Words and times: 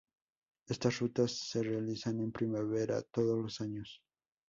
Estas 0.75 0.97
rutas 0.99 1.37
se 1.51 1.61
realizan 1.61 2.19
en 2.21 2.31
primavera 2.31 3.03
todos 3.03 3.37
los 3.39 3.61
años. 3.61 4.01